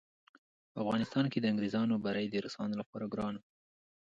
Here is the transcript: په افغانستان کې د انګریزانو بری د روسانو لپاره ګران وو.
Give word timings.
په 0.71 0.77
افغانستان 0.83 1.25
کې 1.31 1.39
د 1.39 1.45
انګریزانو 1.51 1.93
بری 2.05 2.25
د 2.29 2.35
روسانو 2.45 2.79
لپاره 2.81 3.11
ګران 3.13 3.33
وو. 3.37 3.43